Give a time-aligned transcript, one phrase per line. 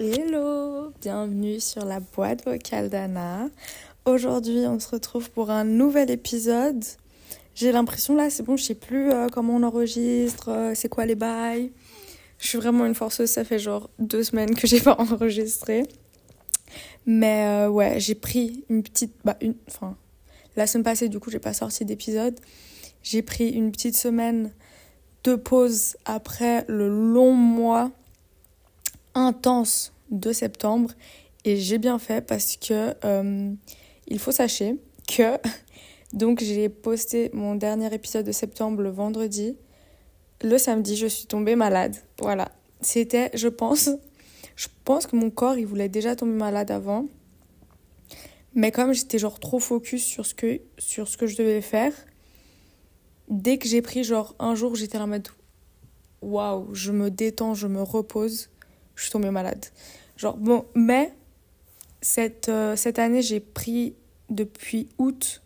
[0.00, 3.48] Hello, bienvenue sur la boîte vocale d'Anna.
[4.04, 6.82] Aujourd'hui, on se retrouve pour un nouvel épisode.
[7.54, 11.06] J'ai l'impression là, c'est bon, je sais plus euh, comment on enregistre, euh, c'est quoi
[11.06, 11.70] les bails.
[12.38, 15.84] Je suis vraiment une forceuse, ça fait genre deux semaines que j'ai pas enregistré.
[17.06, 19.14] Mais euh, ouais, j'ai pris une petite.
[19.24, 19.96] Bah, une, enfin,
[20.56, 22.38] la semaine passée, du coup, j'ai pas sorti d'épisode.
[23.02, 24.52] J'ai pris une petite semaine
[25.24, 27.90] de pause après le long mois
[29.14, 30.90] intense de septembre.
[31.44, 33.52] Et j'ai bien fait parce que euh,
[34.06, 35.38] il faut sachez que
[36.12, 39.56] donc j'ai posté mon dernier épisode de septembre le vendredi.
[40.42, 41.96] Le samedi, je suis tombée malade.
[42.20, 42.50] Voilà.
[42.80, 43.90] C'était, je pense,
[44.56, 47.06] je pense que mon corps, il voulait déjà tomber malade avant.
[48.54, 51.92] Mais comme j'étais genre trop focus sur ce que, sur ce que je devais faire,
[53.28, 55.28] dès que j'ai pris genre un jour, j'étais en mode
[56.22, 58.50] waouh, je me détends, je me repose,
[58.94, 59.66] je suis tombée malade.
[60.16, 61.12] Genre bon, mais
[62.00, 63.94] cette, euh, cette année, j'ai pris
[64.30, 65.42] depuis août,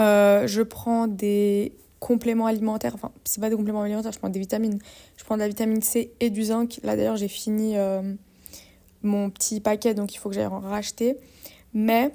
[0.00, 4.40] euh, je prends des compléments alimentaires, enfin, c'est pas des compléments alimentaires, je prends des
[4.40, 4.78] vitamines.
[5.16, 6.80] Je prends de la vitamine C et du zinc.
[6.82, 8.14] Là d'ailleurs, j'ai fini euh,
[9.02, 11.16] mon petit paquet, donc il faut que j'aille en racheter.
[11.72, 12.12] Mais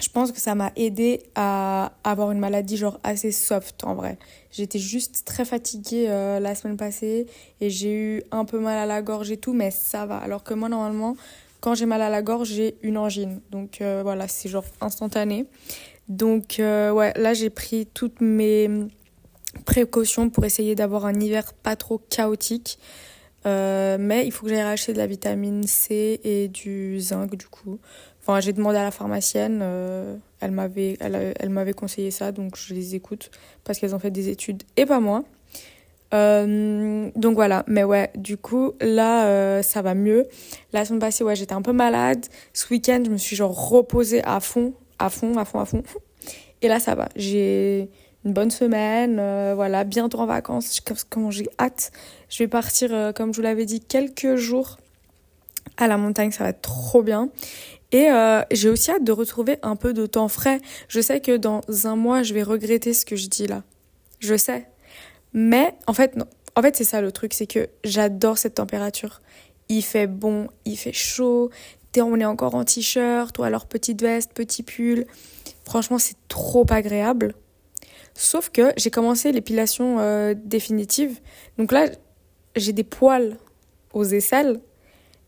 [0.00, 4.18] je pense que ça m'a aidé à avoir une maladie genre assez soft en vrai.
[4.50, 7.26] J'étais juste très fatiguée euh, la semaine passée
[7.60, 10.16] et j'ai eu un peu mal à la gorge et tout, mais ça va.
[10.16, 11.16] Alors que moi normalement,
[11.60, 13.40] quand j'ai mal à la gorge, j'ai une angine.
[13.50, 15.46] Donc euh, voilà, c'est genre instantané.
[16.08, 18.70] Donc euh, là j'ai pris toutes mes
[19.66, 22.78] précautions pour essayer d'avoir un hiver pas trop chaotique.
[23.44, 27.46] Euh, mais il faut que j'aille racheter de la vitamine C et du zinc du
[27.46, 27.78] coup.
[28.20, 32.56] Enfin, j'ai demandé à la pharmacienne, euh, elle m'avait elle, elle m'avait conseillé ça, donc
[32.56, 33.30] je les écoute
[33.64, 35.24] parce qu'elles ont fait des études et pas moi.
[36.14, 40.28] Euh, donc voilà, mais ouais, du coup, là, ça va mieux.
[40.72, 42.26] La semaine passée, ouais, j'étais un peu malade.
[42.52, 45.82] Ce week-end, je me suis genre reposée à fond, à fond, à fond, à fond.
[46.60, 47.08] Et là, ça va.
[47.16, 47.90] J'ai
[48.24, 50.80] une bonne semaine, euh, voilà, bientôt en vacances.
[51.10, 51.90] Comment j'ai hâte.
[52.28, 54.78] Je vais partir, euh, comme je vous l'avais dit, quelques jours
[55.76, 57.30] à la montagne, ça va être trop bien.
[57.90, 60.60] Et euh, j'ai aussi hâte de retrouver un peu de temps frais.
[60.88, 63.62] Je sais que dans un mois, je vais regretter ce que je dis là.
[64.20, 64.66] Je sais.
[65.32, 66.26] Mais en fait, non.
[66.54, 69.20] En fait, c'est ça le truc, c'est que j'adore cette température.
[69.68, 71.50] Il fait bon, il fait chaud.
[71.98, 75.06] On est encore en t-shirt ou alors petite veste, petit pull.
[75.64, 77.34] Franchement, c'est trop agréable.
[78.14, 81.20] Sauf que j'ai commencé l'épilation euh, définitive.
[81.58, 81.86] Donc là,
[82.56, 83.36] j'ai des poils
[83.92, 84.60] aux aisselles.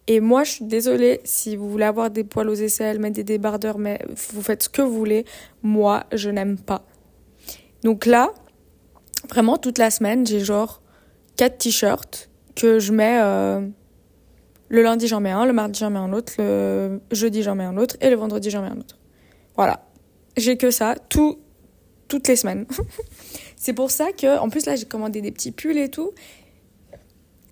[0.06, 3.25] Et moi, je suis désolée si vous voulez avoir des poils aux aisselles, mettre des
[3.25, 3.99] débardeurs, mais
[4.33, 5.25] vous faites ce que vous voulez.
[5.62, 6.84] Moi, je n'aime pas.
[7.83, 8.33] Donc là,
[9.31, 10.83] vraiment toute la semaine, j'ai genre
[11.37, 13.19] quatre t-shirts que je mets.
[13.23, 13.67] Euh,
[14.69, 17.65] le lundi, j'en mets un, le mardi, j'en mets un autre, le jeudi, j'en mets
[17.65, 18.99] un autre, et le vendredi, j'en mets un autre.
[19.56, 19.87] Voilà.
[20.37, 21.39] J'ai que ça, tout,
[22.14, 22.64] toutes les semaines.
[23.56, 26.12] c'est pour ça que, en plus, là, j'ai commandé des petits pulls et tout.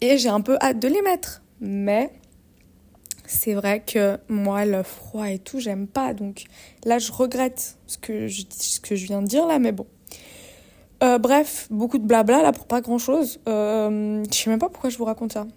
[0.01, 1.43] Et j'ai un peu hâte de les mettre.
[1.61, 2.13] Mais
[3.27, 6.15] c'est vrai que moi, le froid et tout, j'aime pas.
[6.15, 6.45] Donc
[6.85, 9.87] là, je regrette ce que je, viens de dire là, mais bon.
[11.03, 13.41] Euh, bref, beaucoup de blabla là pour pas grand chose.
[13.49, 15.49] Euh, je sais même pas pourquoi je vous raconte ça.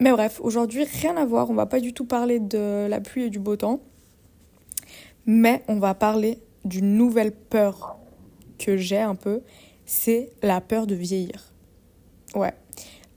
[0.00, 1.50] Mais bref, aujourd'hui, rien à voir.
[1.50, 3.80] On va pas du tout parler de la pluie et du beau temps.
[5.26, 7.98] Mais on va parler d'une nouvelle peur
[8.58, 9.42] que j'ai un peu.
[9.86, 11.52] C'est la peur de vieillir.
[12.34, 12.52] Ouais.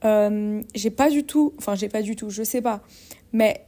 [0.04, 1.52] Euh, j'ai pas du tout.
[1.58, 2.30] Enfin, j'ai pas du tout.
[2.30, 2.82] Je sais pas.
[3.32, 3.66] Mais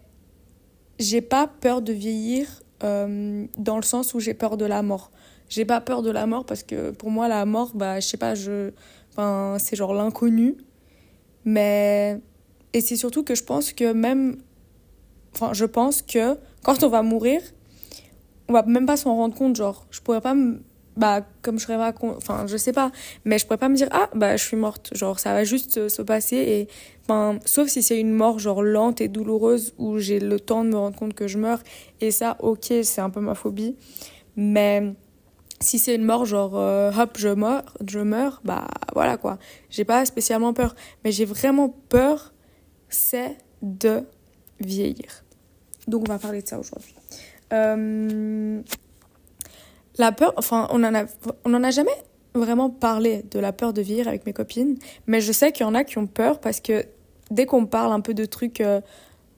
[0.98, 5.10] j'ai pas peur de vieillir euh, dans le sens où j'ai peur de la mort.
[5.48, 8.16] J'ai pas peur de la mort parce que pour moi, la mort, bah, je sais
[8.16, 8.70] pas, je.
[9.10, 10.56] Enfin, c'est genre l'inconnu.
[11.44, 12.20] Mais
[12.72, 14.38] et c'est surtout que je pense que même.
[15.34, 17.40] Enfin, je pense que quand on va mourir,
[18.48, 19.56] on va même pas s'en rendre compte.
[19.56, 20.62] Genre, je pourrais pas me.
[20.96, 21.92] Bah, comme je serais pas.
[22.16, 22.92] Enfin, je sais pas.
[23.24, 24.90] Mais je pourrais pas me dire, ah, bah, je suis morte.
[24.94, 26.36] Genre, ça va juste se passer.
[26.36, 26.68] Et.
[27.02, 30.70] Enfin, sauf si c'est une mort, genre, lente et douloureuse, où j'ai le temps de
[30.70, 31.62] me rendre compte que je meurs.
[32.00, 33.76] Et ça, ok, c'est un peu ma phobie.
[34.36, 34.94] Mais
[35.60, 39.38] si c'est une mort genre euh, hop je meurs je meurs bah voilà quoi
[39.70, 40.74] j'ai pas spécialement peur
[41.04, 42.34] mais j'ai vraiment peur
[42.88, 44.02] c'est de
[44.60, 45.24] vieillir
[45.88, 46.94] donc on va parler de ça aujourd'hui
[47.52, 48.60] euh,
[49.98, 51.96] la peur enfin on en a a jamais
[52.34, 54.76] vraiment parlé de la peur de vieillir avec mes copines
[55.06, 56.84] mais je sais qu'il y en a qui ont peur parce que
[57.30, 58.80] dès qu'on parle un peu de trucs euh,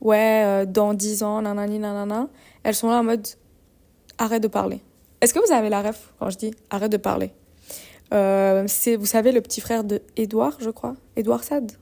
[0.00, 2.28] ouais dans 10 ans nanani nanana
[2.62, 3.26] elles sont là en mode
[4.18, 4.80] arrête de parler
[5.20, 7.32] Est-ce que vous avez la ref quand je dis arrête de parler?
[8.14, 11.72] Euh, C'est, vous savez, le petit frère de Edouard, je crois, Edouard Sad,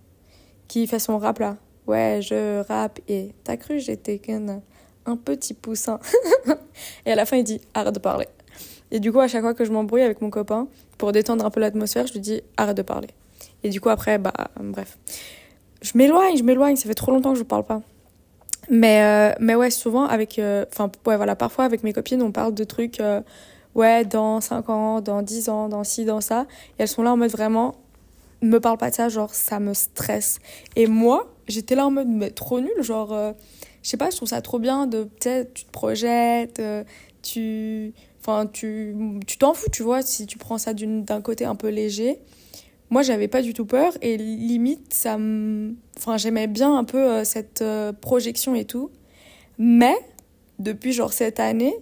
[0.68, 1.56] qui fait son rap là.
[1.86, 4.20] Ouais, je rappe et t'as cru j'étais
[5.06, 5.98] un petit poussin.
[7.06, 8.26] et à la fin, il dit arrête de parler.
[8.94, 10.68] Et du coup, à chaque fois que je m'embrouille avec mon copain,
[10.98, 13.08] pour détendre un peu l'atmosphère, je lui dis arrête de parler.
[13.64, 14.98] Et du coup, après, bah, bref.
[15.82, 17.82] Je m'éloigne, je m'éloigne, ça fait trop longtemps que je parle pas.
[18.70, 20.38] Mais, euh, mais ouais, souvent avec.
[20.38, 23.00] euh, Enfin, ouais, voilà, parfois avec mes copines, on parle de trucs.
[23.00, 23.20] euh,
[23.74, 26.46] ouais, dans 5 ans, dans 10 ans, dans ci, dans ça.
[26.78, 27.74] Et elles sont là en mode vraiment.
[28.42, 30.38] Me parle pas de ça, genre, ça me stresse.
[30.76, 33.34] Et moi, j'étais là en mode, mais trop nul, genre.
[33.84, 35.04] Je sais pas, je trouve ça trop bien de.
[35.04, 36.82] Peut-être, tu te projettes, euh,
[37.22, 37.92] tu.
[38.18, 38.96] Enfin, tu
[39.26, 42.18] tu t'en fous, tu vois, si tu prends ça d'un côté un peu léger.
[42.88, 45.18] Moi, j'avais pas du tout peur et limite, ça.
[45.98, 48.90] Enfin, j'aimais bien un peu euh, cette euh, projection et tout.
[49.58, 49.96] Mais,
[50.58, 51.76] depuis genre cette année,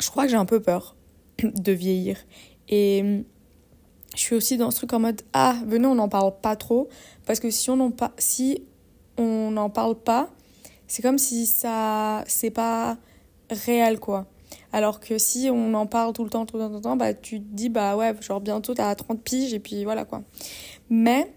[0.00, 0.94] je crois que j'ai un peu peur
[1.42, 2.18] de vieillir.
[2.68, 3.24] Et hum,
[4.14, 6.88] je suis aussi dans ce truc en mode, ah, venez, on n'en parle pas trop.
[7.24, 8.64] Parce que si on n'en pa- si
[9.16, 10.30] on n'en parle pas,
[10.88, 12.24] c'est comme si ça...
[12.26, 12.98] C'est pas
[13.50, 14.26] réel, quoi.
[14.72, 16.96] Alors que si on en parle tout le temps, tout le temps, tout le temps,
[16.96, 20.22] bah tu te dis, bah ouais, genre bientôt t'as 30 piges et puis voilà quoi.
[20.90, 21.32] Mais,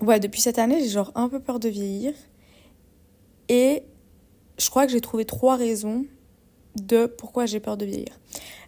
[0.00, 2.14] ouais, depuis cette année, j'ai genre un peu peur de vieillir.
[3.48, 3.82] Et
[4.58, 6.04] je crois que j'ai trouvé trois raisons
[6.76, 8.18] de pourquoi j'ai peur de vieillir.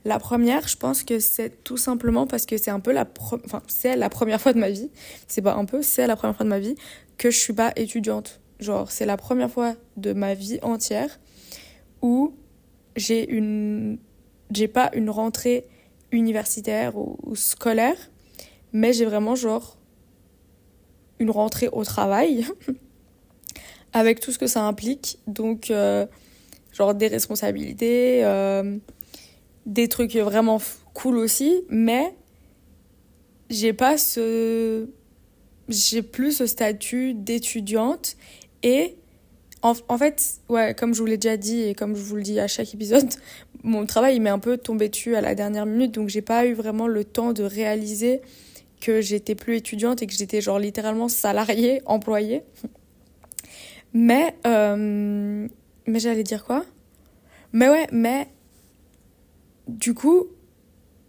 [0.05, 3.06] La première, je pense que c'est tout simplement parce que c'est un peu la,
[3.44, 4.90] enfin, c'est la première fois de ma vie,
[5.28, 6.75] c'est pas un peu, c'est la première fois de ma vie
[7.19, 8.40] que je suis pas étudiante.
[8.61, 11.19] Genre, c'est la première fois de ma vie entière
[12.03, 12.35] où
[12.97, 13.99] j'ai une
[14.51, 15.67] j'ai pas une rentrée
[16.12, 17.97] universitaire ou, scolaire
[18.73, 19.79] mais j'ai vraiment genre
[21.19, 22.47] une rentrée au travail
[23.93, 25.19] avec tout ce que ça implique.
[25.27, 26.06] Donc euh,
[26.73, 28.77] genre des responsabilités euh,
[29.67, 30.61] des trucs vraiment
[30.93, 32.15] cool aussi mais
[33.49, 34.89] j'ai pas ce
[35.69, 38.17] j'ai plus ce statut d'étudiante
[38.62, 38.97] et
[39.62, 42.23] en, en fait, ouais, comme je vous l'ai déjà dit et comme je vous le
[42.23, 43.09] dis à chaque épisode,
[43.62, 46.47] mon travail il m'est un peu tombé dessus à la dernière minute, donc j'ai pas
[46.47, 48.21] eu vraiment le temps de réaliser
[48.81, 52.43] que j'étais plus étudiante et que j'étais genre littéralement salariée, employée.
[53.93, 55.49] Mais, euh,
[55.87, 56.65] mais j'allais dire quoi?
[57.53, 58.29] Mais ouais, mais
[59.67, 60.27] du coup,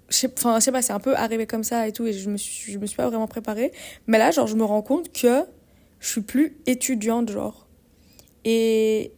[0.09, 2.37] enfin, je sais pas, c'est un peu arrivé comme ça et tout, et je me
[2.37, 3.71] suis, je me suis pas vraiment préparée.
[4.07, 5.43] Mais là, genre, je me rends compte que
[6.01, 7.67] je suis plus étudiante, genre.
[8.43, 9.13] Et,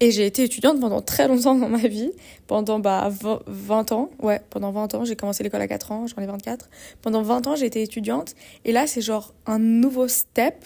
[0.00, 2.10] et j'ai été étudiante pendant très longtemps dans ma vie,
[2.48, 4.10] pendant bah, 20 20 ans.
[4.20, 5.04] Ouais, pendant 20 ans.
[5.04, 6.68] J'ai commencé l'école à 4 ans, j'en ai 24.
[7.00, 8.34] Pendant 20 ans, j'ai été étudiante.
[8.64, 10.64] Et là, c'est genre un nouveau step.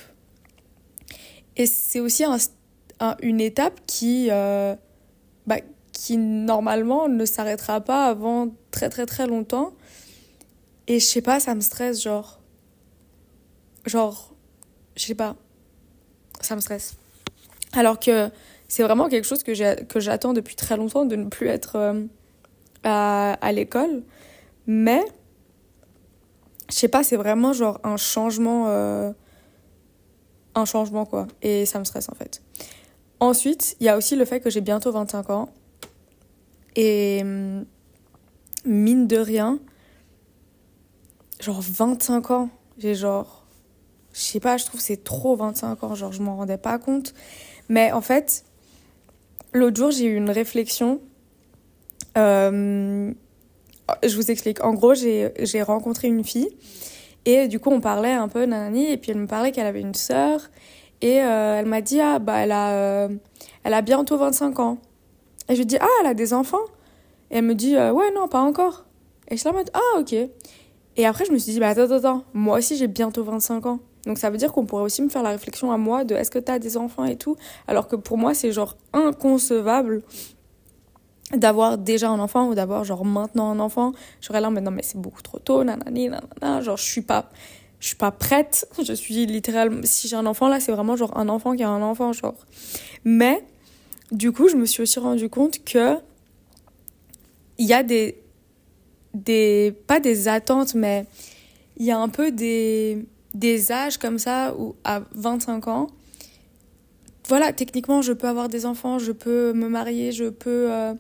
[1.57, 2.39] Et c'est aussi un,
[3.01, 4.75] un- une étape qui, euh,
[5.47, 5.57] bah,
[5.93, 9.73] qui normalement ne s'arrêtera pas avant très très très longtemps.
[10.89, 12.41] Et je sais pas, ça me stresse, genre.
[13.87, 14.35] Genre,
[14.97, 15.37] je sais pas.
[16.41, 16.97] Ça me stresse.
[17.73, 18.31] Alors que
[18.69, 22.05] c'est vraiment quelque chose que j'attends depuis très longtemps de ne plus être euh,
[22.85, 24.03] à, à l'école.
[24.67, 25.05] Mais,
[26.69, 28.67] je sais pas, c'est vraiment genre un changement.
[28.69, 29.13] euh,
[30.57, 31.29] un changement quoi.
[31.43, 32.43] Et ça me stresse en fait.
[33.21, 35.49] Ensuite, il y a aussi le fait que j'ai bientôt 25 ans.
[36.75, 37.23] Et
[38.65, 39.59] mine de rien,
[41.41, 43.46] genre 25 ans, j'ai genre.
[44.17, 47.13] Je sais pas, je trouve c'est trop 25 ans, genre je m'en rendais pas compte.
[47.69, 48.47] Mais en fait,
[49.53, 51.03] l'autre jour, j'ai eu une réflexion.
[52.17, 53.13] Euh,
[54.03, 54.65] je vous explique.
[54.65, 56.49] En gros, j'ai rencontré une fille
[57.27, 59.83] et du coup, on parlait un peu nanani et puis elle me parlait qu'elle avait
[59.83, 60.49] une sœur
[61.03, 63.09] et euh, elle m'a dit ah bah elle a euh,
[63.65, 64.79] elle a bientôt 25 ans.
[65.51, 66.65] Et je lui dis ah elle a des enfants?
[67.31, 68.87] Et elle me dit ouais non pas encore.
[69.29, 70.15] Et je suis là en mode ah ok.
[70.97, 73.81] Et après je me suis dit bah attends attends moi aussi j'ai bientôt 25 ans.
[74.07, 76.31] Donc ça veut dire qu'on pourrait aussi me faire la réflexion à moi de est-ce
[76.31, 77.37] que t'as des enfants et tout
[77.67, 80.03] alors que pour moi c'est genre inconcevable
[81.35, 83.93] d'avoir déjà un enfant ou d'avoir genre maintenant un enfant.
[84.21, 87.31] J'aurais là mais non mais c'est beaucoup trop tôt nanani nanana genre je suis pas
[87.81, 88.69] je suis pas prête.
[88.83, 91.69] Je suis littéralement si j'ai un enfant là c'est vraiment genre un enfant qui a
[91.69, 92.35] un enfant genre.
[93.05, 93.45] Mais
[94.13, 95.97] du coup je me suis aussi rendu compte que
[97.59, 98.19] il y a des
[99.15, 101.07] des pas des attentes mais
[101.77, 103.05] il y a un peu des
[103.39, 105.89] des âges comme ça où à 25 ans
[107.29, 110.95] voilà techniquement je peux avoir des enfants je peux me marier je peux euh,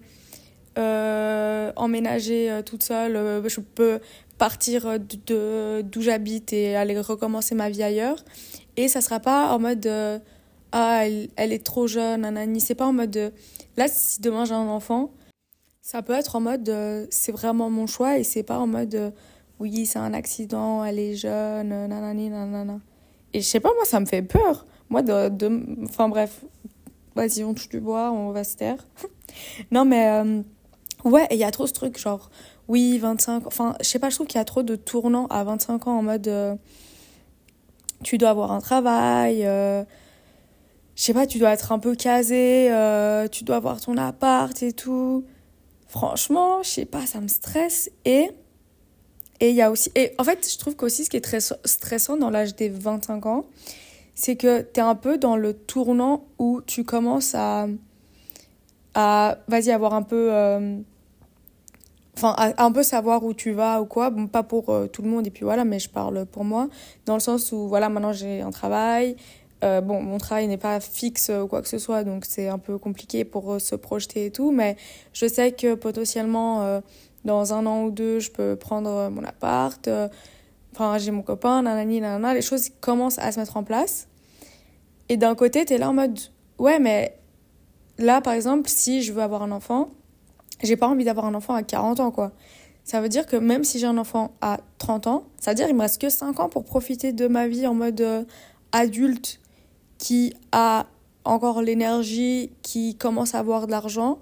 [0.77, 4.01] euh, emménager euh, toute seule je peux
[4.37, 8.23] partir de d'où j'habite et aller recommencer ma vie ailleurs.
[8.77, 9.89] Et ça sera pas en mode
[10.73, 12.61] ah elle, est trop jeune nanani.
[12.61, 13.33] C'est pas en mode de-
[13.79, 15.11] là si demain j'ai un enfant
[15.81, 16.71] Ça peut être en mode
[17.09, 19.15] c'est vraiment mon choix et c'est pas en mode
[19.59, 22.81] oui, c'est un accident, elle est jeune, nanani, nanana.
[23.33, 24.67] Et je sais pas, moi, ça me fait peur.
[24.91, 25.29] Moi, de.
[25.29, 25.85] de...
[25.85, 26.45] Enfin, bref.
[27.15, 28.87] Vas-y, on touche du bois, on va se taire.
[29.71, 30.09] non, mais.
[30.09, 30.43] Euh,
[31.05, 32.31] ouais, il y a trop ce truc, genre.
[32.69, 33.47] Oui, 25.
[33.47, 35.99] Enfin, je sais pas, je trouve qu'il y a trop de tournants à 25 ans
[35.99, 36.29] en mode.
[36.29, 36.55] Euh,
[38.03, 39.47] tu dois avoir un travail.
[39.47, 39.85] Euh,
[40.97, 42.69] je sais pas, tu dois être un peu casé.
[43.33, 45.25] tu dois avoir ton appart et tout.
[45.89, 47.91] Franchement, je sais pas, ça me stresse.
[48.05, 48.31] Et
[49.41, 49.91] et il y a aussi.
[49.95, 53.27] Et en fait, je trouve qu'aussi ce qui est très stressant dans l'âge des 25
[53.27, 53.45] ans,
[54.15, 57.67] c'est que tu es un peu dans le tournant où tu commences à.
[58.95, 60.33] à vas-y, avoir un peu.
[60.33, 60.79] Euh,
[62.17, 64.11] enfin, un peu savoir où tu vas ou quoi.
[64.11, 66.69] Bon, pas pour euh, tout le monde, et puis voilà, mais je parle pour moi.
[67.05, 69.17] Dans le sens où, voilà, maintenant j'ai un travail.
[69.65, 72.59] Euh, bon, mon travail n'est pas fixe ou quoi que ce soit, donc c'est un
[72.59, 74.77] peu compliqué pour se projeter et tout, mais
[75.15, 76.83] je sais que potentiellement
[77.27, 80.09] dans un an ou deux, je peux prendre mon appart, euh,
[80.73, 84.09] enfin, j'ai mon copain, nanani, nanana, les choses commencent à se mettre en place.
[85.09, 86.19] Et d'un côté, tu es là en mode,
[86.59, 87.19] ouais, mais
[87.99, 89.91] là, par exemple, si je veux avoir un enfant,
[90.63, 92.33] j'ai pas envie d'avoir un enfant à 40 ans, quoi.
[92.85, 95.67] Ça veut dire que même si j'ai un enfant à 30 ans, ça veut dire
[95.67, 98.25] qu'il me reste que 5 ans pour profiter de ma vie en mode euh,
[98.71, 99.41] adulte
[99.99, 100.87] qui a
[101.25, 104.21] encore l'énergie, qui commence à avoir de l'argent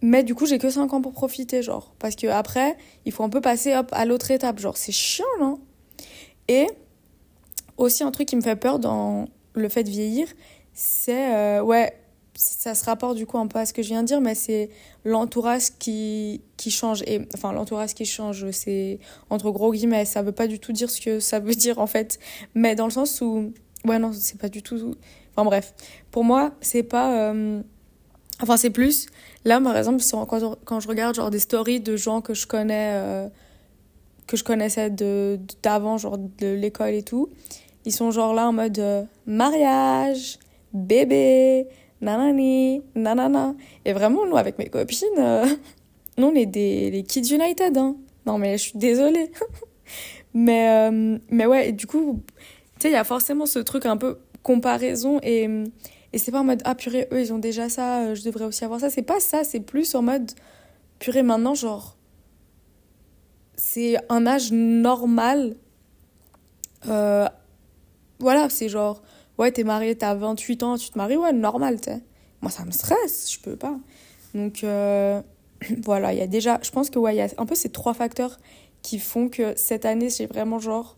[0.00, 1.92] mais du coup, j'ai que 5 ans pour profiter, genre.
[1.98, 4.58] Parce que après, il faut un peu passer hop, à l'autre étape.
[4.60, 5.58] Genre, c'est chiant, non?
[6.46, 6.66] Et
[7.76, 10.28] aussi, un truc qui me fait peur dans le fait de vieillir,
[10.72, 11.34] c'est.
[11.34, 11.92] Euh, ouais,
[12.34, 14.36] ça se rapporte du coup un peu à ce que je viens de dire, mais
[14.36, 14.70] c'est
[15.04, 17.02] l'entourage qui, qui change.
[17.02, 19.00] Et, enfin, l'entourage qui change, c'est
[19.30, 20.04] entre gros guillemets.
[20.04, 22.20] Ça veut pas du tout dire ce que ça veut dire, en fait.
[22.54, 23.52] Mais dans le sens où.
[23.84, 24.94] Ouais, non, c'est pas du tout.
[25.34, 25.74] Enfin, bref.
[26.12, 27.32] Pour moi, c'est pas.
[27.32, 27.62] Euh,
[28.40, 29.08] enfin, c'est plus
[29.44, 30.02] Là, par exemple,
[30.64, 33.28] quand je regarde genre des stories de gens que je connais, euh,
[34.26, 37.28] que je connaissais de d'avant, genre de l'école et tout,
[37.84, 40.38] ils sont genre là en mode euh, mariage,
[40.72, 41.66] bébé,
[42.00, 43.54] nanani, nanana.
[43.84, 45.46] Et vraiment, nous, avec mes copines, euh,
[46.18, 47.76] nous, on est des les Kids United.
[47.78, 47.96] Hein.
[48.26, 49.30] Non, mais je suis désolée.
[50.34, 50.90] mais,
[51.30, 52.20] mais ouais, et du coup,
[52.78, 55.48] tu sais, il y a forcément ce truc un peu comparaison et
[56.12, 58.44] et c'est pas en mode, ah purée, eux, ils ont déjà ça, euh, je devrais
[58.44, 58.88] aussi avoir ça.
[58.88, 60.30] C'est pas ça, c'est plus en mode,
[60.98, 61.96] purée, maintenant, genre,
[63.56, 65.56] c'est un âge normal.
[66.86, 67.28] Euh,
[68.20, 69.02] voilà, c'est genre,
[69.36, 71.90] ouais, t'es marié, t'as 28 ans, tu te maries, ouais, normal, tu
[72.40, 73.76] Moi, ça me stresse, je peux pas.
[74.34, 75.20] Donc, euh,
[75.82, 77.68] voilà, il y a déjà, je pense que, ouais, il y a un peu ces
[77.68, 78.38] trois facteurs
[78.80, 80.96] qui font que cette année, j'ai vraiment, genre,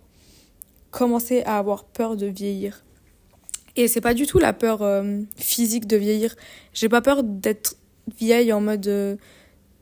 [0.92, 2.84] commencé à avoir peur de vieillir.
[3.76, 6.34] Et c'est pas du tout la peur euh, physique de vieillir.
[6.72, 7.76] J'ai pas peur d'être
[8.18, 9.16] vieille en mode euh,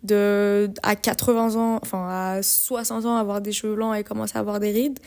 [0.02, 4.40] de, à 80 ans, enfin à 60 ans, avoir des cheveux blancs et commencer à
[4.40, 4.98] avoir des rides.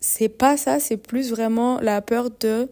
[0.00, 2.68] C'est pas ça, c'est plus vraiment la peur de.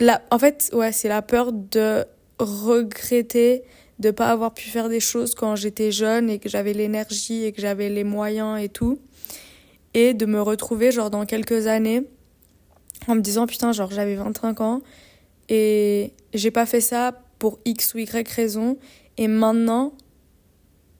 [0.00, 2.04] La, en fait, ouais, c'est la peur de
[2.38, 3.62] regretter
[3.98, 7.52] de pas avoir pu faire des choses quand j'étais jeune et que j'avais l'énergie et
[7.52, 9.00] que j'avais les moyens et tout.
[9.94, 12.04] Et de me retrouver, genre, dans quelques années
[13.06, 14.80] en me disant putain genre j'avais 25 ans
[15.48, 18.76] et j'ai pas fait ça pour X ou Y raison
[19.16, 19.92] et maintenant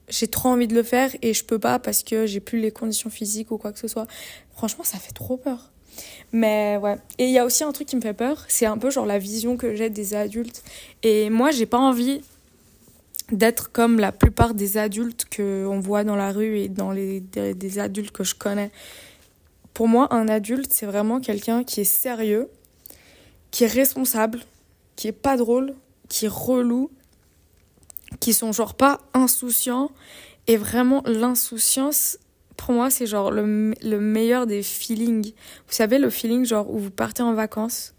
[0.09, 2.71] j'ai trop envie de le faire et je peux pas parce que j'ai plus les
[2.71, 4.07] conditions physiques ou quoi que ce soit.
[4.55, 5.71] Franchement, ça fait trop peur.
[6.33, 6.97] Mais ouais.
[7.19, 9.07] Et il y a aussi un truc qui me fait peur, c'est un peu genre
[9.07, 10.62] la vision que j'ai des adultes.
[11.02, 12.23] Et moi, j'ai pas envie
[13.33, 17.78] d'être comme la plupart des adultes qu'on voit dans la rue et dans les des
[17.78, 18.71] adultes que je connais.
[19.78, 22.50] Pour moi, un adulte, c'est vraiment quelqu'un qui est sérieux,
[23.52, 24.40] qui est responsable,
[24.97, 25.73] qui est pas drôle,
[26.08, 26.90] qui est relou,
[28.18, 29.92] qui sont genre pas insouciants.
[30.49, 32.18] Et vraiment, l'insouciance,
[32.56, 33.44] pour moi, c'est genre le,
[34.00, 35.32] meilleur des feelings.
[35.68, 37.94] Vous savez, le feeling genre où vous partez en vacances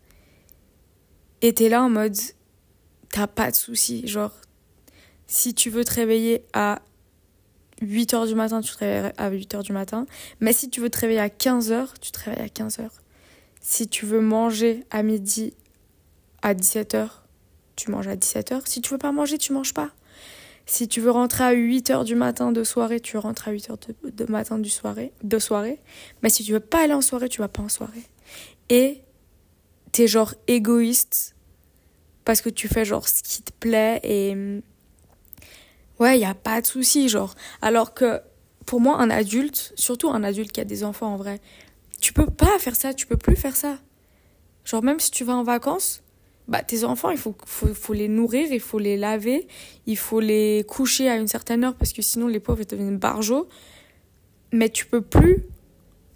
[1.40, 2.18] et t'es là en mode,
[3.10, 4.06] t'as pas de soucis.
[4.06, 4.34] Genre,
[5.28, 6.82] si tu veux te réveiller à
[7.82, 10.06] 8 h du matin, tu te réveilles à 8 h du matin.
[10.40, 12.90] Mais si tu veux te réveiller à 15 h, tu te réveilles à 15 h.
[13.62, 15.54] Si tu veux manger à midi
[16.42, 17.10] à 17 h,
[17.76, 18.62] tu manges à 17 h.
[18.66, 19.92] Si tu veux pas manger, tu manges pas.
[20.66, 23.70] Si tu veux rentrer à 8 h du matin de soirée, tu rentres à 8
[23.70, 23.78] h
[24.12, 25.80] de, matin du soirée, de soirée.
[26.22, 28.04] Mais si tu veux pas aller en soirée, tu vas pas en soirée.
[28.70, 29.02] Et
[29.92, 31.36] t'es genre égoïste
[32.24, 34.62] parce que tu fais genre ce qui te plaît et
[36.00, 37.36] ouais, il n'y a pas de souci, genre.
[37.62, 38.22] Alors que
[38.66, 41.40] pour moi, un adulte, surtout un adulte qui a des enfants en vrai,
[42.02, 43.80] tu peux pas faire ça, tu peux plus faire ça.
[44.64, 46.04] Genre, même si tu vas en vacances,
[46.48, 49.48] bah, tes enfants, il faut, faut, faut, les nourrir, il faut les laver,
[49.86, 53.48] il faut les coucher à une certaine heure parce que sinon les pauvres deviennent barjots.
[54.52, 55.46] Mais tu peux plus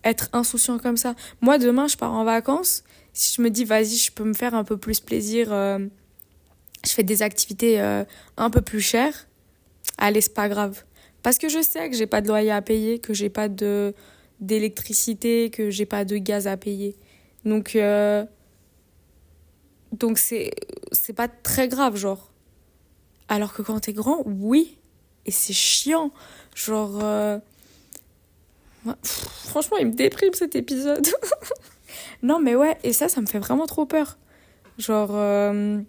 [0.04, 1.16] être insouciant comme ça.
[1.42, 2.84] Moi, demain, je pars en vacances.
[3.14, 5.80] Si je me dis, vas-y, je peux me faire un peu plus plaisir, euh,
[6.86, 8.04] je fais des activités euh,
[8.38, 9.28] un peu plus chères,
[9.98, 10.84] allez, c'est pas grave.
[11.22, 13.94] Parce que je sais que j'ai pas de loyer à payer, que j'ai pas de
[14.40, 16.98] d'électricité, que j'ai pas de gaz à payer.
[17.46, 18.26] Donc, euh,
[19.94, 20.52] donc c'est,
[20.92, 22.32] c'est pas très grave, genre.
[23.30, 24.78] Alors que quand t'es grand, oui.
[25.26, 26.12] Et c'est chiant.
[26.56, 27.00] Genre.
[27.02, 27.40] Euh,
[29.04, 31.08] franchement, il me déprime cet épisode.
[32.24, 34.18] non, mais ouais, et ça, ça me fait vraiment trop peur.
[34.78, 35.12] Genre.
[35.14, 35.80] Euh,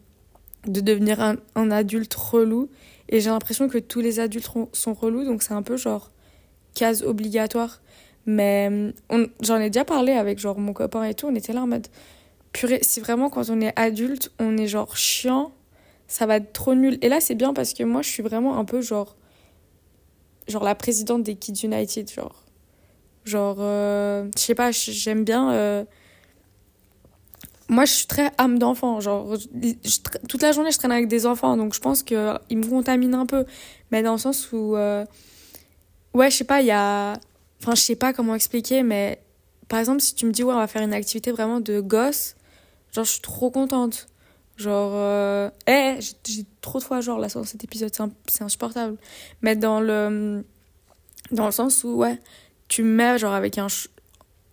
[0.67, 2.71] de devenir un, un, adulte relou.
[3.09, 6.11] Et j'ai l'impression que tous les adultes sont relous, donc c'est un peu genre
[6.75, 7.81] case obligatoire.
[8.27, 8.93] Mais
[9.41, 11.89] j'en ai déjà parlé avec genre mon copain et tout, on était là en mode
[12.53, 15.53] purée, si vraiment quand on est adulte, on est genre chiant,
[16.07, 16.99] ça va être trop nul.
[17.03, 19.17] Et là, c'est bien parce que moi, je suis vraiment un peu genre
[20.49, 22.45] genre la présidente des Kids United, genre
[23.25, 25.85] genre euh, je sais pas, j'aime bien euh,
[27.68, 29.00] moi, je suis très âme d'enfant.
[29.00, 29.37] Genre,
[30.28, 33.26] toute la journée, je traîne avec des enfants, donc je pense qu'ils me contaminent un
[33.26, 33.44] peu.
[33.90, 34.76] Mais dans le sens où.
[34.76, 35.04] Euh,
[36.12, 37.14] ouais, je sais pas, il y a.
[37.62, 39.21] Enfin, je sais pas comment expliquer, mais
[39.68, 42.37] par exemple, si tu me dis, ouais, on va faire une activité vraiment de gosse,
[42.92, 44.09] genre, je suis trop contente.
[44.56, 45.50] Genre, euh...
[45.66, 47.90] Eh, j'ai trop de fois, genre, là, sur cet épisode,
[48.28, 48.99] c'est insupportable.
[49.42, 50.44] Mais dans le.
[51.30, 52.21] Dans le sens où, ouais,
[52.68, 53.68] tu me mets, genre, avec un.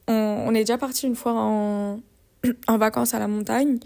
[0.07, 1.99] On, on est déjà parti une fois en
[2.67, 3.79] en vacances à la montagne.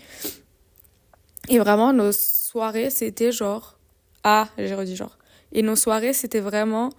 [1.50, 3.78] Et vraiment, nos soirées, c'était genre.
[4.24, 5.18] Ah, j'ai redit genre.
[5.52, 6.90] Et nos soirées, c'était vraiment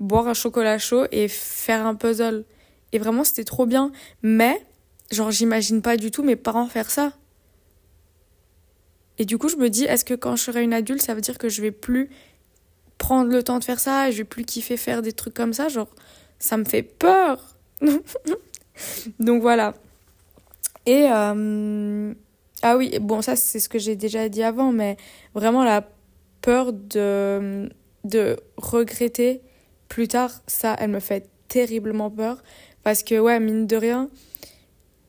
[0.00, 2.44] boire un chocolat chaud et faire un puzzle.
[2.92, 3.92] Et vraiment, c'était trop bien.
[4.22, 4.60] Mais,
[5.10, 7.12] genre, j'imagine pas du tout mes parents faire ça.
[9.18, 11.20] Et du coup, je me dis, est-ce que quand je serai une adulte, ça veut
[11.20, 12.10] dire que je vais plus
[12.98, 15.52] prendre le temps de faire ça et je vais plus kiffer faire des trucs comme
[15.52, 15.68] ça?
[15.68, 15.88] Genre,
[16.38, 17.54] ça me fait peur.
[19.20, 19.74] Donc voilà.
[20.86, 22.14] Et euh,
[22.62, 24.96] ah oui, bon ça c'est ce que j'ai déjà dit avant, mais
[25.34, 25.88] vraiment la
[26.40, 27.68] peur de,
[28.04, 29.42] de regretter
[29.88, 32.42] plus tard, ça, elle me fait terriblement peur.
[32.82, 34.08] Parce que ouais, mine de rien,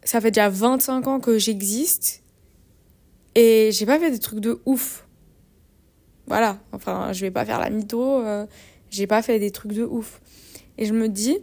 [0.03, 2.21] ça fait déjà 25 ans que j'existe
[3.35, 5.07] et j'ai pas fait des trucs de ouf.
[6.27, 8.45] Voilà, enfin, je vais pas faire la mytho, euh,
[8.89, 10.21] j'ai pas fait des trucs de ouf.
[10.77, 11.39] Et je me dis,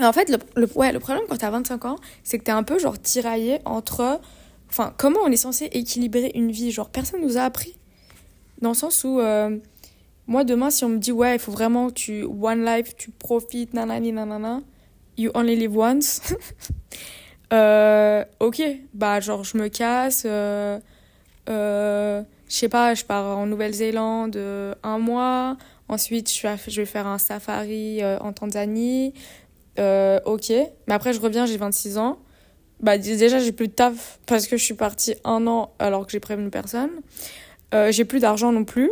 [0.00, 2.78] en fait, le, ouais, le problème quand t'as 25 ans, c'est que t'es un peu
[2.78, 4.20] genre tiraillé entre.
[4.68, 6.72] Enfin, comment on est censé équilibrer une vie?
[6.72, 7.76] Genre, personne nous a appris.
[8.60, 9.20] Dans le sens où.
[9.20, 9.58] Euh,
[10.26, 12.24] moi, demain, si on me dit, ouais, il faut vraiment tu.
[12.24, 14.60] One life, tu profites, nanani, nanana.
[15.18, 16.22] You only live once.
[17.52, 18.62] euh, ok,
[18.94, 20.22] bah, genre, je me casse.
[20.26, 20.80] Euh,
[21.50, 24.38] euh, je sais pas, je pars en Nouvelle-Zélande
[24.82, 25.56] un mois.
[25.88, 29.12] Ensuite, je vais faire un safari en Tanzanie.
[29.78, 30.50] Euh, ok.
[30.50, 32.18] Mais après, je reviens, j'ai 26 ans.
[32.80, 36.12] Bah, déjà, j'ai plus de taf parce que je suis partie un an alors que
[36.12, 36.90] j'ai prévenu personne.
[37.72, 38.90] Euh, j'ai plus d'argent non plus.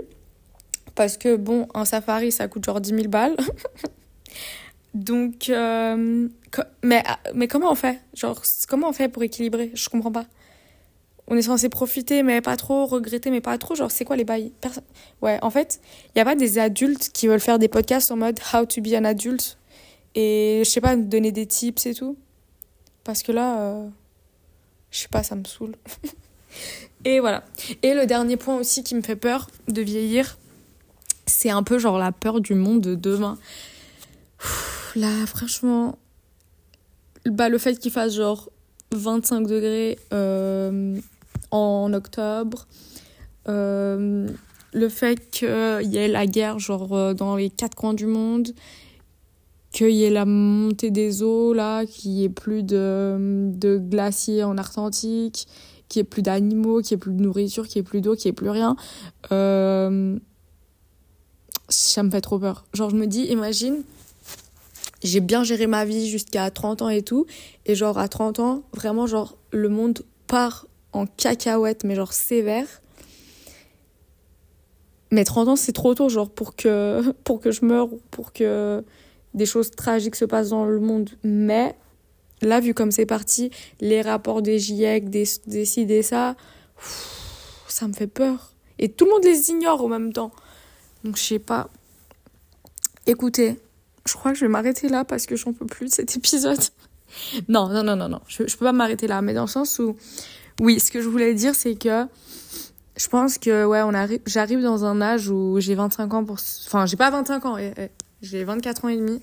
[0.95, 3.37] Parce que, bon, un safari, ça coûte genre 10 000 balles.
[4.95, 6.29] Donc, euh,
[6.83, 7.03] mais,
[7.35, 8.01] mais comment on fait?
[8.15, 9.71] Genre, comment on fait pour équilibrer?
[9.75, 10.27] Je comprends pas.
[11.29, 13.75] On est censé profiter, mais pas trop, regretter, mais pas trop.
[13.75, 14.53] Genre, c'est quoi les bails?
[15.23, 18.17] Ouais, en fait, il n'y a pas des adultes qui veulent faire des podcasts en
[18.17, 19.57] mode How to be an adult?
[20.15, 22.17] Et je sais pas, donner des tips et tout.
[23.05, 23.89] Parce que là, euh,
[24.91, 25.75] je sais pas, ça me saoule.
[27.05, 27.45] et voilà.
[27.83, 30.39] Et le dernier point aussi qui me fait peur de vieillir,
[31.27, 33.39] c'est un peu genre la peur du monde de demain.
[34.97, 35.99] là, franchement,
[37.27, 38.51] bah, le fait qu'il fasse genre
[38.93, 41.01] 25 degrés euh,
[41.51, 42.67] en octobre,
[43.49, 44.29] euh,
[44.75, 45.49] le fait qu'il
[45.83, 48.53] y ait la guerre genre dans les quatre coins du monde
[49.73, 54.59] qu'il y ait la montée des eaux, là, qu'il n'y ait plus de, glaciers en
[54.59, 55.49] Arctique,
[55.89, 58.01] qu'il n'y ait plus d'animaux, qu'il n'y ait plus de nourriture, qu'il n'y ait plus
[58.03, 58.77] d'eau, qu'il n'y ait plus rien.
[59.33, 60.19] Euh,
[61.69, 62.67] ça me fait trop peur.
[62.75, 63.83] Genre, je me dis, imagine,
[65.03, 67.27] j'ai bien géré ma vie jusqu'à 30 ans et tout,
[67.65, 72.67] et genre, à 30 ans, vraiment, genre, le monde part en cacahuète, mais genre sévère.
[75.11, 78.85] Mais 30 ans, c'est trop tôt, genre, pour que, pour que je meure, pour que
[79.35, 81.75] des choses tragiques se passent dans le monde, mais
[82.41, 86.37] là, vu comme c'est parti, les rapports des GIEC, des, des ça,
[87.69, 88.53] ça me fait peur.
[88.79, 90.33] Et tout le monde les ignore en même temps.
[91.05, 91.69] Donc, je sais pas.
[93.07, 93.59] Écoutez,
[94.07, 96.61] je crois que je vais m'arrêter là parce que j'en peux plus de cet épisode.
[97.49, 98.21] non, non, non, non, non.
[98.29, 99.97] Je, je peux pas m'arrêter là, mais dans le sens où
[100.61, 102.07] oui, ce que je voulais dire, c'est que
[102.97, 106.37] je pense que ouais, on arrive, j'arrive dans un âge où j'ai 25 ans pour,
[106.67, 107.89] enfin, j'ai pas 25 ans, eh, eh,
[108.23, 109.21] j'ai 24 ans et demi.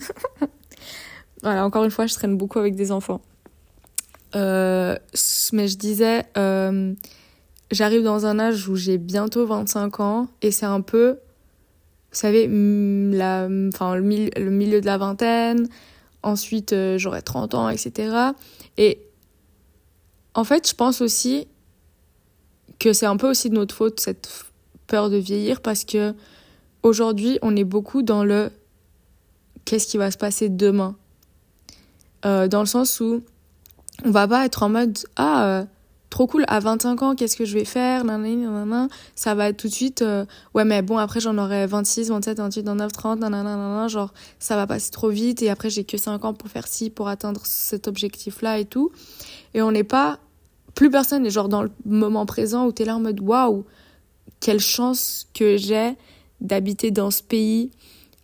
[1.42, 3.22] voilà, encore une fois, je traîne beaucoup avec des enfants.
[4.36, 4.96] Euh,
[5.54, 6.94] mais je disais, euh,
[7.72, 11.18] j'arrive dans un âge où j'ai bientôt 25 ans et c'est un peu,
[12.12, 15.68] vous savez, la, enfin, le, milieu de la vingtaine,
[16.22, 18.34] ensuite euh, j'aurai 30 ans, etc.
[18.78, 19.00] Et
[20.36, 21.48] en fait, je pense aussi
[22.78, 24.46] que c'est un peu aussi de notre faute, cette
[24.88, 26.14] peur de vieillir, parce que
[26.84, 28.52] aujourd'hui, on est beaucoup dans le
[29.66, 30.96] qu'est-ce qui va se passer demain.
[32.26, 33.22] Euh, dans le sens où
[34.04, 35.66] on va pas être en mode ah euh,
[36.10, 38.04] trop cool à 25 ans qu'est-ce que je vais faire?
[38.04, 42.10] Nanana, ça va être tout de suite euh, ouais mais bon après j'en aurai 26
[42.10, 45.98] 27 28 29 30 nanana, genre ça va passer trop vite et après j'ai que
[45.98, 48.92] 5 ans pour faire ci pour atteindre cet objectif là et tout
[49.54, 50.20] et on n'est pas
[50.76, 53.64] plus personne n'est genre dans le moment présent où tu es là en mode waouh
[54.42, 55.96] quelle chance que j'ai
[56.42, 57.72] d'habiter dans ce pays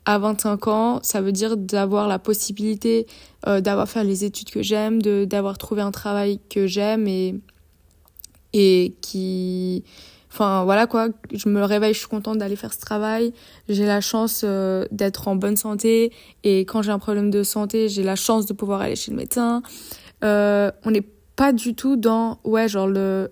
[0.05, 3.07] à 25 ans, ça veut dire d'avoir la possibilité
[3.47, 7.35] euh, d'avoir fait les études que j'aime, d'avoir trouvé un travail que j'aime et
[8.53, 9.83] et qui
[10.31, 13.33] enfin voilà quoi, je me réveille, je suis contente d'aller faire ce travail,
[13.69, 16.11] j'ai la chance euh, d'être en bonne santé
[16.43, 19.17] et quand j'ai un problème de santé, j'ai la chance de pouvoir aller chez le
[19.17, 19.61] médecin.
[20.23, 23.31] Euh, on n'est pas du tout dans ouais, genre le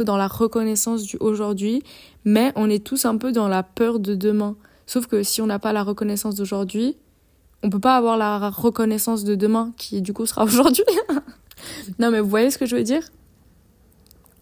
[0.00, 1.82] dans la reconnaissance du aujourd'hui,
[2.28, 4.54] mais on est tous un peu dans la peur de demain.
[4.86, 6.98] Sauf que si on n'a pas la reconnaissance d'aujourd'hui,
[7.62, 10.84] on peut pas avoir la reconnaissance de demain, qui du coup sera aujourd'hui.
[11.98, 13.02] non, mais vous voyez ce que je veux dire?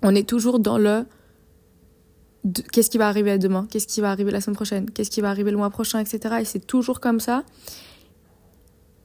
[0.02, 1.04] On est toujours dans le
[2.72, 5.30] qu'est-ce qui va arriver demain, qu'est-ce qui va arriver la semaine prochaine, qu'est-ce qui va
[5.30, 6.38] arriver le mois prochain, etc.
[6.40, 7.44] Et c'est toujours comme ça.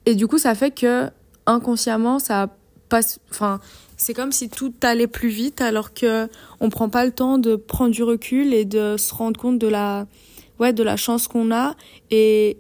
[0.08, 1.08] Et du coup, ça fait que
[1.46, 2.48] inconsciemment, ça
[3.98, 6.28] c'est comme si tout allait plus vite alors que
[6.60, 9.68] on prend pas le temps de prendre du recul et de se rendre compte de
[9.68, 10.08] la
[10.60, 11.76] ouais de la chance qu'on a
[12.10, 12.58] et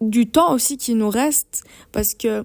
[0.00, 1.64] du temps aussi qui nous reste.
[1.92, 2.44] Parce que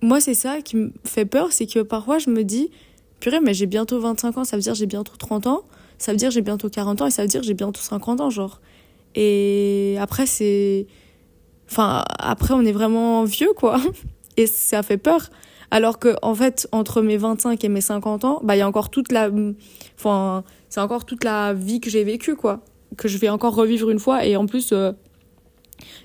[0.00, 2.70] moi c'est ça qui me fait peur c'est que parfois je me dis
[3.18, 5.62] purée mais j'ai bientôt 25 ans ça veut dire j'ai bientôt 30 ans
[5.98, 8.30] ça veut dire j'ai bientôt 40 ans et ça veut dire j'ai bientôt 50 ans
[8.30, 8.60] genre.
[9.14, 10.86] Et après c'est
[11.68, 13.80] enfin après on est vraiment vieux quoi.
[14.36, 15.28] Et ça fait peur
[15.70, 18.68] alors que, en fait, entre mes 25 et mes 50 ans, bah, il y a
[18.68, 19.30] encore toute la,
[19.96, 22.60] enfin, c'est encore toute la vie que j'ai vécue, quoi.
[22.96, 24.26] Que je vais encore revivre une fois.
[24.26, 24.92] Et en plus, euh,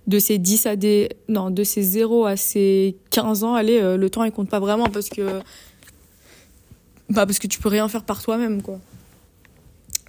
[0.07, 3.97] de ces 10 à des, non, de ces 0 à ces 15 ans, allez, euh,
[3.97, 5.39] le temps, il compte pas vraiment parce que,
[7.09, 8.79] bah, parce que tu peux rien faire par toi-même, quoi.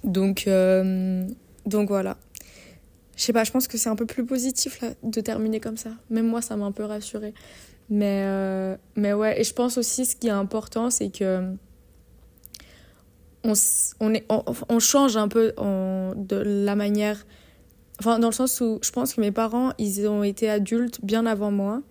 [0.03, 1.27] Donc, euh,
[1.65, 2.17] donc voilà.
[3.15, 5.77] Je sais pas, je pense que c'est un peu plus positif là, de terminer comme
[5.77, 5.89] ça.
[6.11, 7.33] Même moi, ça m'a un peu rassurée.
[7.89, 11.53] Mais, euh, mais ouais, et je pense aussi ce qui est important, c'est que
[13.43, 13.53] on,
[14.01, 14.25] on, est,
[14.69, 17.25] on, change un peu de la manière.
[17.99, 21.25] Enfin, dans le sens où je pense que mes parents, ils ont été adultes bien
[21.25, 21.81] avant moi.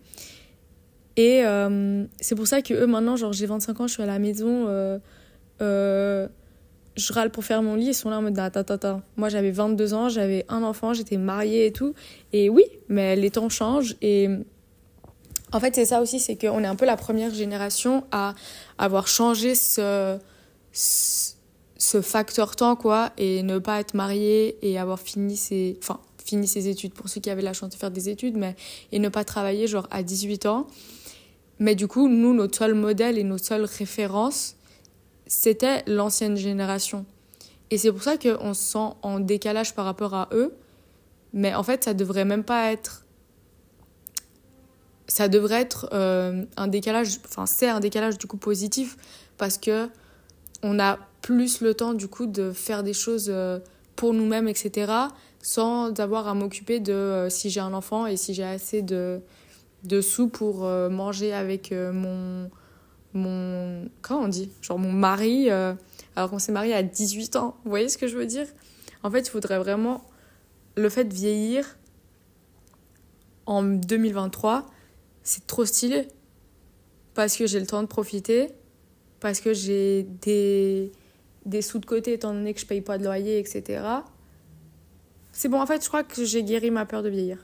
[1.17, 4.07] Et euh, c'est pour ça que eux, maintenant, genre, j'ai 25 ans, je suis à
[4.07, 6.29] la maison, euh,
[6.97, 9.51] je râle pour faire mon lit, ils sont là en mode attends, attends, Moi, j'avais
[9.51, 11.95] 22 ans, j'avais un enfant, j'étais mariée et tout.
[12.35, 14.29] Et oui, mais les temps changent et
[15.57, 18.35] en fait, c'est ça aussi, c'est qu'on est un peu la première génération à
[18.77, 20.19] avoir changé ce,
[22.03, 26.69] facteur temps, quoi, et ne pas être marié et avoir fini ses, enfin, fini ses
[26.69, 28.55] études pour ceux qui avaient la chance de faire des études, mais,
[28.93, 30.67] et ne pas travailler, genre, à 18 ans.
[31.59, 34.57] Mais du coup, nous, notre seul modèle et notre seule référence,
[35.27, 37.07] c'était l'ancienne génération.
[37.71, 40.55] Et c'est pour ça qu'on se sent en décalage par rapport à eux.
[41.33, 43.06] Mais en fait, ça devrait même pas être
[45.09, 48.97] ça devrait être euh, un décalage, enfin c'est un décalage du coup positif
[49.39, 49.89] parce que
[50.63, 53.59] on a plus le temps du coup de faire des choses euh,
[53.95, 54.93] pour nous-mêmes, etc.
[55.43, 59.21] sans avoir à m'occuper de euh, si j'ai un enfant et si j'ai assez de,
[59.85, 62.51] de sous pour manger avec mon,
[63.15, 63.89] mon...
[64.03, 67.57] Comment on dit Genre mon mari, alors qu'on s'est marié à 18 ans.
[67.65, 68.47] Vous voyez ce que je veux dire?
[69.03, 70.05] En fait, il faudrait vraiment...
[70.79, 71.79] Le fait de vieillir
[73.47, 74.67] en 2023
[75.27, 76.09] c'est trop stylé.
[77.15, 78.51] Parce que j'ai le temps de profiter,
[79.21, 80.93] parce que j'ai des,
[81.45, 83.83] des sous de côté étant donné que je paye pas de loyer, etc.
[85.33, 87.39] C'est bon, en fait, je crois que j'ai guéri ma peur de vieillir.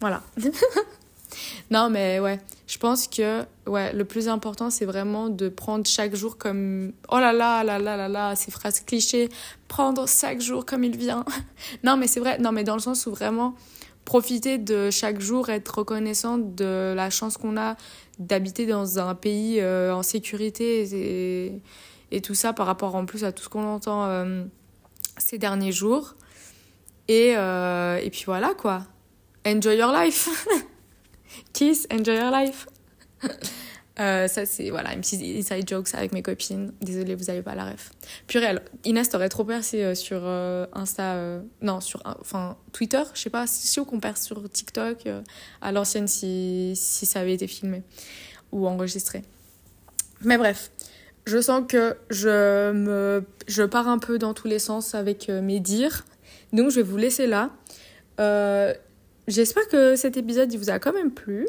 [0.00, 0.22] Voilà.
[1.70, 6.14] non, mais ouais, je pense que ouais, le plus important, c'est vraiment de prendre chaque
[6.14, 6.92] jour comme.
[7.10, 9.28] Oh là là, là là là là, ces phrases clichés.
[9.66, 11.24] Prendre chaque jour comme il vient.
[11.84, 13.54] non, mais c'est vrai, non, mais dans le sens où vraiment
[14.08, 17.76] profiter de chaque jour, être reconnaissant de la chance qu'on a
[18.18, 21.62] d'habiter dans un pays euh, en sécurité et,
[22.10, 24.44] et, tout ça par rapport en plus à tout ce qu'on entend euh,
[25.18, 26.14] ces derniers jours.
[27.08, 28.86] Et, euh, et puis voilà quoi.
[29.46, 30.30] Enjoy your life.
[31.52, 32.66] Kiss, enjoy your life.
[34.00, 36.72] Euh, ça, c'est voilà, une petite inside jokes avec mes copines.
[36.80, 37.90] Désolée, vous n'avez pas la ref.
[38.26, 43.30] Purée, Inès, t'aurais trop percé euh, sur euh, Insta, non, sur enfin Twitter, je sais
[43.30, 45.08] pas, c'est sûr qu'on perce sur TikTok
[45.60, 47.82] à l'ancienne si, si ça avait été filmé
[48.52, 49.22] ou enregistré.
[50.22, 50.70] Mais bref,
[51.26, 55.60] je sens que je, me, je pars un peu dans tous les sens avec mes
[55.60, 56.04] dires.
[56.52, 57.50] Donc, je vais vous laisser là.
[59.26, 61.46] J'espère que cet épisode il vous a quand même plu.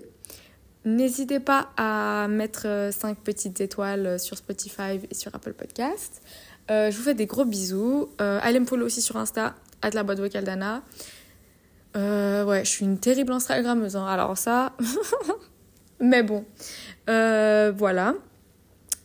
[0.86, 6.22] N'hésitez pas à mettre 5 euh, petites étoiles euh, sur Spotify et sur Apple Podcast.
[6.72, 8.10] Euh, je vous fais des gros bisous.
[8.20, 10.46] allez me follow aussi sur Insta, à la boîte vocale
[11.96, 14.06] ouais, je suis une terrible Instagrammeuse, hein.
[14.06, 14.74] alors ça.
[16.00, 16.46] Mais bon,
[17.08, 18.13] voilà.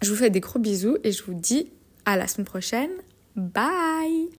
[0.03, 1.73] Je vous fais des gros bisous et je vous dis
[2.05, 2.91] à la semaine prochaine.
[3.35, 4.29] Bye